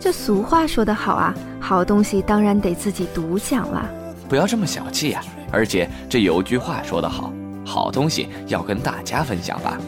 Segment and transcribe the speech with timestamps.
[0.00, 3.88] 这俗话说得好啊，好东西当然得自己独享啦。
[4.28, 5.20] 不要这么小气呀！
[5.50, 7.32] 而且这有句话说得好，
[7.64, 9.78] 好东西要跟大家分享吧。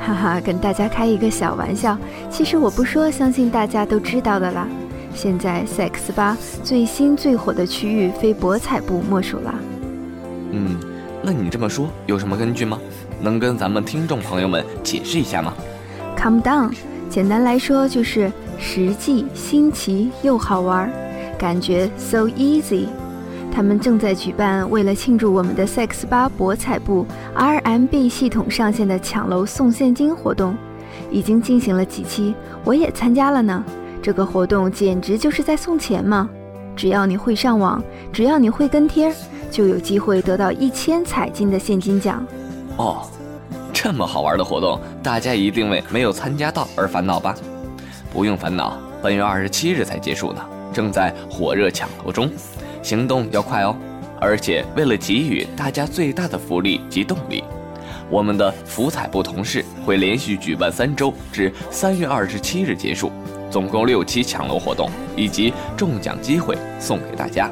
[0.00, 1.96] 哈哈，跟大家开一个小玩笑。
[2.30, 4.66] 其实我不说，相信大家都知道的啦。
[5.14, 9.54] 现在 sex 吧最新最火的区域，非博彩部莫属啦。
[10.50, 10.76] 嗯，
[11.22, 12.78] 那你这么说有什么根据吗？
[13.20, 15.54] 能跟咱们听众朋友们解释一下吗
[16.16, 16.74] ？Come down，
[17.08, 20.90] 简单来说就是实际、新奇又好玩，
[21.38, 22.86] 感觉 so easy。
[23.52, 27.06] 他们正在举办为了庆祝我们的 sex 吧博彩部
[27.36, 30.56] RMB 系统上线的抢楼送现金活动，
[31.10, 32.34] 已经进行了几期，
[32.64, 33.64] 我也参加了呢。
[34.02, 36.28] 这个活动简直就是在送钱嘛！
[36.74, 37.80] 只要你会上网，
[38.12, 39.14] 只要你会跟贴，
[39.50, 42.26] 就有机会得到一千彩金的现金奖。
[42.76, 43.06] 哦，
[43.72, 47.34] 这么好玩的活动，大家一定为没有参加到而烦恼吧？
[48.14, 50.40] 不用烦恼，本月二十七日才结束呢，
[50.72, 52.30] 正在火热抢楼中。
[52.80, 53.74] 行动要快哦，
[54.20, 57.42] 而且为了给予大家最大的福利及动力，
[58.08, 63.10] 我们的福彩部同事会连续举办三周，至三月二十七日结束，
[63.50, 67.50] 总共六期抢楼活动以及中奖机会送给大家。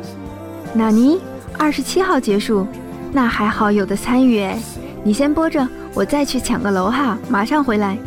[0.73, 1.19] 纳尼？
[1.59, 2.65] 二十七号结束？
[3.11, 4.57] 那还好有的参与哎！
[5.03, 7.99] 你先播着，我再去抢个楼哈，马上回来。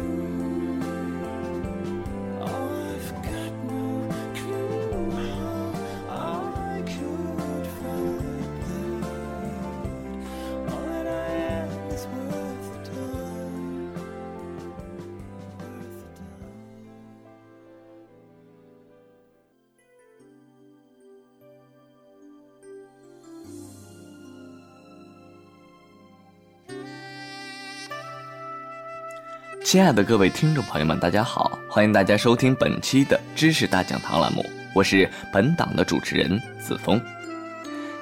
[29.65, 31.57] 亲爱的各位听众朋友们，大家好！
[31.67, 37.01] 欢迎大家收听本期的知识大讲堂栏目，我是本档的主持人子枫。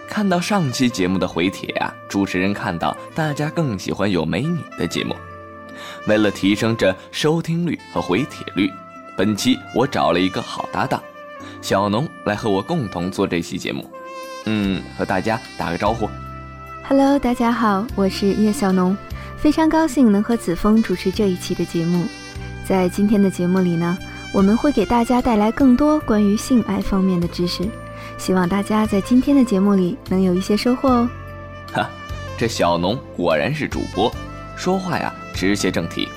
[0.09, 5.16] 看到上期节目的回帖啊，主持人看到大家更喜欢有美女的节目，
[6.06, 8.69] 为了提升这收听率和回帖率，
[9.16, 11.02] 本期我找了一个好搭档，
[11.62, 13.90] 小农来和我共同做这期节目。
[14.47, 16.09] 嗯，和大家打个招呼。
[16.90, 18.97] Hello，大家好，我是叶小农。
[19.43, 22.05] 非常高兴能和子枫主持这一期的节目，
[22.63, 23.97] 在今天的节目里呢，
[24.31, 27.67] 我们会给大家带来更多关于性爱方面的知识，
[28.17, 31.09] 希望大家在今天的节目里能有一些收获哦。
[31.73, 31.89] 哈，
[32.37, 34.09] 这小农果然是主播，
[34.55, 36.07] 说话呀直接正题，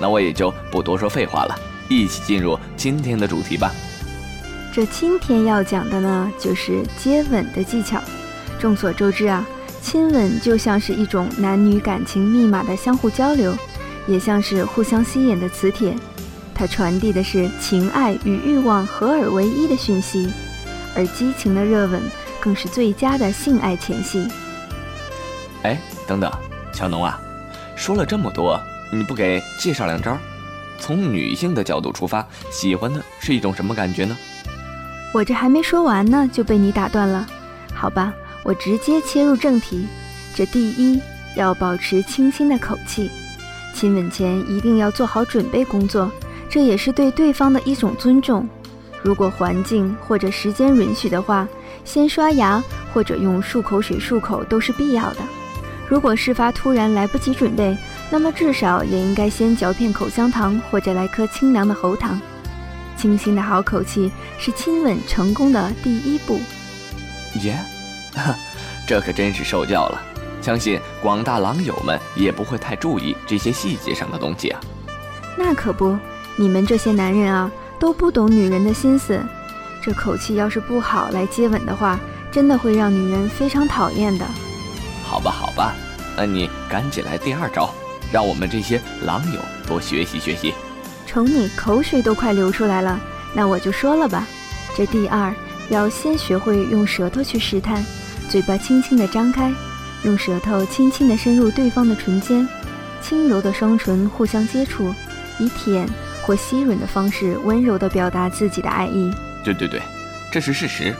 [0.00, 1.54] 那我也就不多说废话了，
[1.88, 3.70] 一起进入今天的主题吧。
[4.74, 8.02] 这今天要讲的呢，就是接吻的技巧。
[8.58, 9.46] 众所周知啊。
[9.82, 13.54] 亲吻就像是一种男女感情密码的相互交流，
[14.06, 15.92] 也像是互相吸引的磁铁。
[16.54, 20.32] 它传递的是情爱与欲望合而为一的讯息，
[20.94, 22.00] 而激情的热吻
[22.40, 24.28] 更是最佳的性爱前戏。
[25.62, 25.76] 哎，
[26.06, 26.30] 等等，
[26.72, 27.20] 小农啊，
[27.74, 28.60] 说了这么多，
[28.92, 30.16] 你不给介绍两招？
[30.78, 34.16] 从女性的角度出发，喜欢的是一种什么感觉呢？
[35.12, 37.26] 我这还没说完呢，就被你打断了。
[37.74, 38.14] 好吧。
[38.44, 39.86] 我直接切入正题，
[40.34, 41.00] 这第一
[41.36, 43.10] 要保持清新的口气，
[43.74, 46.10] 亲吻前一定要做好准备工作，
[46.48, 48.48] 这也是对对方的一种尊重。
[49.02, 51.46] 如果环境或者时间允许的话，
[51.84, 55.18] 先刷牙或者用漱口水漱口都是必要的。
[55.88, 57.76] 如果事发突然来不及准备，
[58.10, 62.20] 那么至少也应该先嚼片口香糖或者来颗清凉的喉糖。
[62.96, 66.38] 清新的好口气是亲吻成功的第一步。
[68.16, 68.22] 耶。
[68.86, 70.02] 这可真是受教了，
[70.42, 74.60] 相信广大狼友们也不会太注意这些细节上的东西啊。
[75.38, 75.96] 那可不，
[76.36, 79.20] 你们这些男人啊，都不懂女人的心思。
[79.82, 81.98] 这口气要是不好来接吻的话，
[82.30, 84.26] 真的会让女人非常讨厌的。
[85.04, 85.74] 好吧，好吧，
[86.16, 87.72] 那你赶紧来第二招，
[88.12, 90.54] 让我们这些狼友多学习学习。
[91.06, 93.00] 瞅你口水都快流出来了，
[93.32, 94.26] 那我就说了吧，
[94.76, 95.34] 这第二
[95.68, 97.84] 要先学会用舌头去试探。
[98.32, 99.52] 嘴巴轻轻地张开，
[100.04, 102.48] 用舌头轻轻地深入对方的唇间，
[103.02, 104.90] 轻柔的双唇互相接触，
[105.38, 105.86] 以舔
[106.22, 109.12] 或吸吮的方式温柔地表达自己的爱意。
[109.44, 109.82] 对对对，
[110.32, 110.94] 这是事实。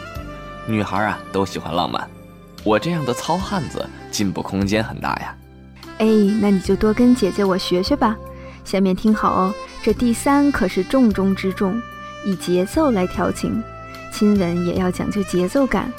[0.67, 2.06] 女孩啊都喜欢浪漫，
[2.64, 5.35] 我这样的糙汉子进步空间很大呀。
[6.00, 6.06] 哎，
[6.38, 8.14] 那你就多跟姐姐我学学吧。
[8.62, 11.81] 下面听好哦，这第三可是重中之重，
[12.26, 13.62] 以节奏来调情，
[14.12, 15.90] 亲吻也要讲究节奏感。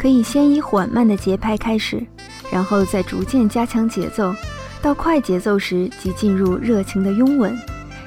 [0.00, 2.02] 可以先以缓慢的节拍开始，
[2.50, 4.34] 然后再逐渐加强节奏，
[4.80, 7.54] 到快节奏时即进入热情的拥吻，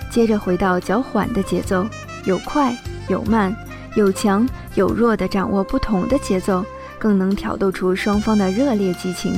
[0.10, 1.86] 接着回到较缓的节奏，
[2.25, 2.75] 有快
[3.10, 3.56] 有慢，
[3.94, 6.66] 有强有弱的掌握不同的节奏，
[6.98, 9.31] 更能挑逗出双方的热烈激情。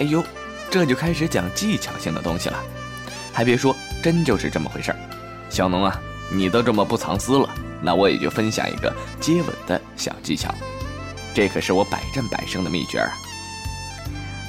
[0.00, 0.20] 哎呦，
[0.68, 2.58] 这就开始讲技巧性的东西了。
[3.32, 3.72] 还别说，
[4.02, 4.98] 真就是这么回事儿。
[5.48, 5.96] 小农啊，
[6.28, 7.48] 你都这么不藏私了，
[7.80, 10.52] 那我也就分享一个接吻的小技巧。
[11.34, 13.10] 这可是我百战百胜的秘诀啊！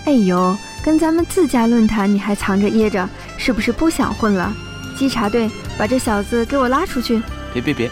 [0.06, 3.08] 哎呦，跟咱们自家论坛你还藏着掖着，
[3.38, 4.54] 是不是不想混了？
[4.98, 7.22] 稽查队，把这小子给我拉出去！
[7.54, 7.90] 别别别，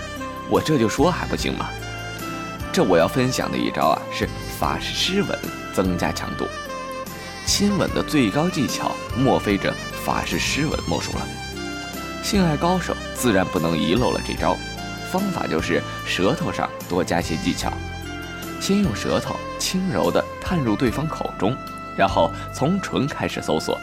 [0.49, 1.69] 我这就说还不行吗？
[2.73, 4.27] 这我要分享的一招啊，是
[4.59, 5.39] 法式湿吻
[5.73, 6.45] 增加强度。
[7.45, 9.73] 亲吻的最高技巧，莫非这
[10.05, 11.27] 法式湿吻莫属了。
[12.23, 14.55] 性爱高手自然不能遗漏了这招。
[15.11, 17.73] 方法就是舌头上多加些技巧，
[18.61, 21.53] 先用舌头轻柔地探入对方口中，
[21.97, 23.77] 然后从唇开始搜索，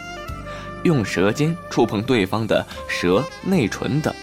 [0.85, 4.15] 用舌尖触碰对方的舌、内唇等，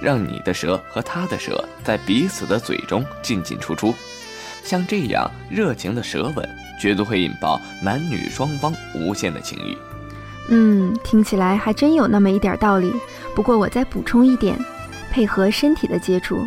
[0.00, 3.94] 让你的舌和他的舌在彼此的嘴中进进出出。
[4.62, 6.46] 像这样热情的舌吻，
[6.78, 9.76] 绝对会引爆男女双方无限的情欲。
[10.50, 12.92] 嗯，听起来还真有那么一点道理。
[13.34, 14.58] 不过我再补充一点，
[15.10, 16.46] 配合身体的接触，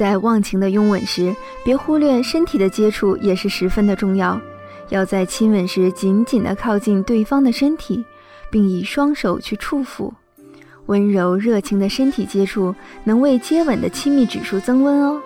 [0.00, 4.40] 在忘情的拥吻时，别忽略身体的接触也是十分的重要。
[4.88, 8.02] 要在亲吻时紧紧地靠近对方的身体，
[8.50, 10.10] 并以双手去触抚。
[10.86, 12.74] 温柔热情的身体接触
[13.04, 15.20] 能为接吻的亲密指数增温哦。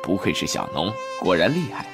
[0.00, 1.84] 不愧是小农，果然厉害。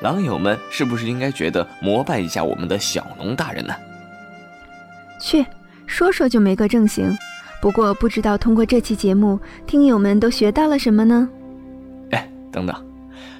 [0.00, 3.74] 狼友们是不是应该觉得膜拜一下我们的小农大人呢？
[5.20, 5.44] 去
[5.88, 7.12] 说说就没个正形。
[7.64, 11.26] 不过不知道通过这期节目，听友们都学到了什么呢？
[12.10, 12.76] 哎，等等，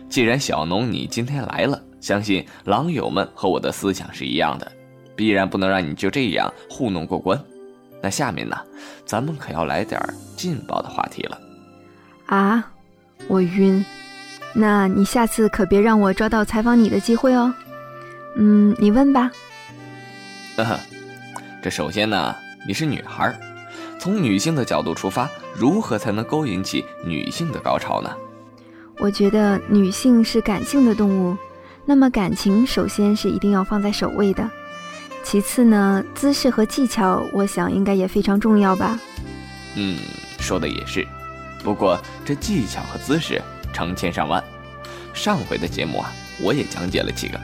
[0.09, 4.73] 既然小农你今天来了，相信狼友们和我的思想是一样的，
[5.15, 7.39] 必然不能让你就这样糊弄过关。
[8.03, 8.57] 那下面呢，
[9.05, 10.01] 咱们可要来点
[10.39, 11.39] 劲爆的话题了。
[12.25, 12.73] 啊，
[13.29, 13.85] 我晕。
[14.55, 17.53] 那你下次可别让我抓到采访你的机会哦。
[18.39, 19.31] 嗯，你问吧。
[20.57, 20.81] 呵呵，
[21.63, 22.35] 这首先呢，
[22.67, 23.39] 你是女孩，
[24.05, 28.11] 从女性的角度出发，如何才能勾引起女性的高潮呢？
[28.99, 31.35] 我觉得女性是感性的动物，
[31.87, 34.47] 那么感情首先是一定要放在首位的。
[35.23, 39.01] 其次呢，姿势和技巧，我想应该也非常重要吧。
[39.75, 39.97] 嗯，
[40.39, 41.09] 说的也是。
[41.63, 43.41] 不过这技巧和姿势。
[43.73, 44.45] 成千上万，
[45.15, 46.13] 上回的节目啊，
[46.43, 47.41] 我也讲解了几个。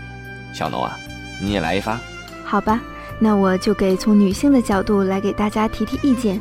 [0.52, 0.94] 小农啊，
[1.40, 1.98] 你也来一发。
[2.44, 2.82] 好吧，
[3.22, 6.40] 那我就给从女性的角度来给大家提提意见。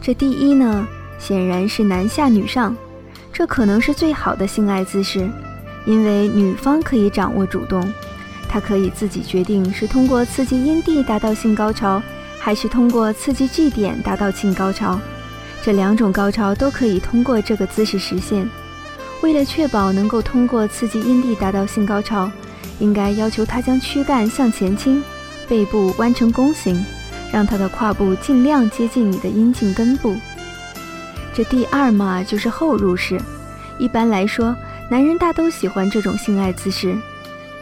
[0.00, 0.86] 这第一呢，
[1.18, 2.76] 显然是男下女上，
[3.32, 5.28] 这可能是最好的性爱姿势，
[5.86, 7.92] 因为女方可以掌握主动，
[8.48, 12.00] 她可以自己决定是通过刺激阴蒂达到性高潮，
[12.38, 15.00] 还是通过刺激 G 点达到性高潮。
[15.62, 18.48] 这两种高潮都可以通过这个姿势实现。
[19.22, 22.30] 为了确保能够通过刺激阴蒂达到性高潮，
[22.78, 25.02] 应该要求她将躯干向前倾，
[25.48, 26.84] 背部弯成弓形，
[27.32, 30.16] 让他的胯部尽量接近你的阴茎根部。
[31.34, 33.20] 这第二嘛，就是后入式。
[33.78, 34.56] 一般来说，
[34.90, 36.96] 男人大都喜欢这种性爱姿势：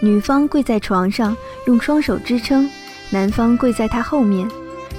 [0.00, 1.36] 女方跪在床上，
[1.66, 2.68] 用双手支撑，
[3.10, 4.48] 男方跪在他后面。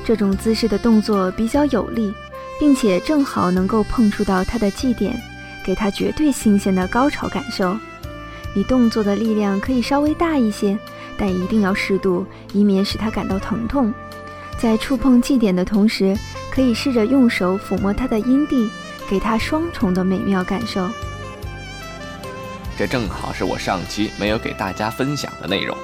[0.03, 2.13] 这种姿势的动作比较有力，
[2.59, 5.19] 并且正好能够碰触到他的 G 点。
[5.63, 7.75] 给他绝对新鲜的高潮感受，
[8.53, 10.77] 你动作的力量可以稍微大一些，
[11.17, 13.93] 但一定要适度，以免使他感到疼痛。
[14.57, 16.17] 在触碰祭点的同时，
[16.51, 18.69] 可以试着用手抚摸他的阴蒂，
[19.09, 20.89] 给他双重的美妙感受。
[22.77, 25.77] 这正好是我上期没有给大家分享的内容，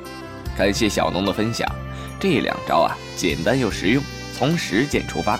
[0.58, 1.68] 感谢小农的分享。
[2.20, 5.40] 这两招啊，简单又实用，从实践出发。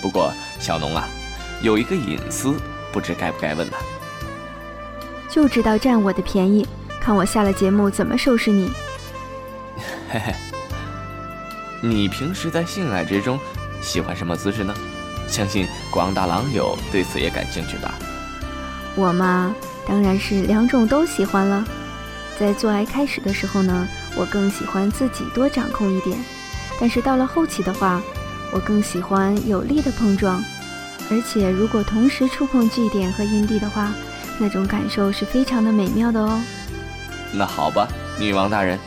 [0.00, 1.08] 不过小农啊，
[1.62, 2.54] 有一个隐私。
[2.92, 3.76] 不知该不该问呢？
[5.30, 6.66] 就知道占我的便宜，
[7.00, 8.70] 看我下了节目怎么收拾你！
[10.12, 10.34] 嘿嘿，
[11.80, 13.40] 你平时在性爱之中
[13.80, 14.74] 喜欢什么姿势呢？
[15.26, 17.94] 相信广大狼友对此也感兴趣吧？
[18.94, 19.54] 我嘛，
[19.88, 21.64] 当然是两种都喜欢了。
[22.38, 26.14] 在做爱开始的时候呢，我更喜欢自己多掌控一点；
[26.78, 27.98] 但是到了后期的话，
[28.52, 30.44] 我更喜欢有力的碰撞。
[31.10, 33.90] 而且，如果同时触碰 G 点和阴蒂的话，
[34.38, 36.38] 那种感受是非常的美妙的哦。
[37.32, 37.88] 那好吧，
[38.20, 38.78] 女王大人，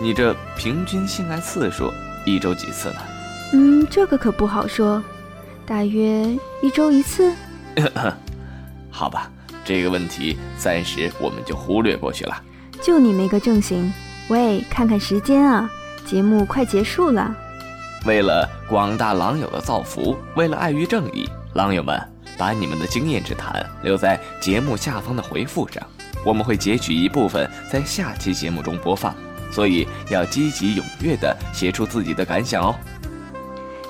[0.00, 1.92] 你这平均性爱次数
[2.24, 2.96] 一周几次呢？
[3.52, 5.02] 嗯，这个可不好说，
[5.64, 7.32] 大约一周一次。
[8.90, 9.30] 好吧，
[9.64, 12.42] 这个问题暂时我们就忽略过去了。
[12.82, 13.92] 就你没个正形。
[14.28, 15.70] 喂，看看时间啊，
[16.04, 17.34] 节目快结束了。
[18.04, 21.28] 为了广大狼友的造福，为了爱与正义。
[21.54, 21.98] 狼友们，
[22.36, 25.82] 把你们的经验之谈留在节目下方的回复上，
[26.24, 29.14] 我们会截取一部分在下期节目中播放。
[29.50, 32.74] 所以要积极踊跃地写出自己的感想哦。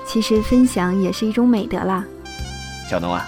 [0.05, 2.03] 其实分享也是一种美德啦。
[2.89, 3.27] 小东啊，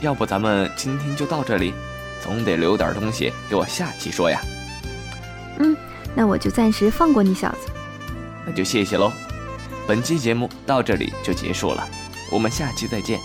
[0.00, 1.72] 要不咱们今天就到这里，
[2.20, 4.40] 总得留点东西给我下期说呀。
[5.58, 5.76] 嗯，
[6.14, 7.70] 那我就暂时放过你小子。
[8.44, 9.12] 那就谢谢喽。
[9.86, 11.86] 本期节目到这里就结束了，
[12.30, 13.20] 我们下期再见。